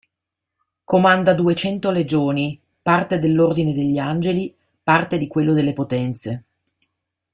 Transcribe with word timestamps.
Comanda 0.83 1.35
duecento 1.35 1.91
legioni, 1.91 2.59
parte 2.81 3.19
dell'ordine 3.19 3.71
degli 3.71 3.99
Angeli, 3.99 4.51
parte 4.81 5.19
di 5.19 5.27
quello 5.27 5.53
delle 5.53 5.73
Potenze. 5.73 6.43